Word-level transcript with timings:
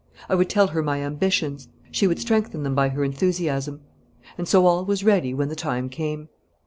I 0.27 0.33
would 0.33 0.49
tell 0.49 0.65
her 0.69 0.81
my 0.81 1.01
ambitions; 1.03 1.67
she 1.91 2.07
would 2.07 2.17
strengthen 2.17 2.63
them 2.63 2.73
by 2.73 2.89
her 2.89 3.03
enthusiasm. 3.03 3.81
And 4.35 4.47
so 4.47 4.65
all 4.65 4.83
was 4.83 5.03
ready 5.03 5.31
when 5.31 5.49
the 5.49 5.55
time 5.55 5.89
came. 5.89 6.29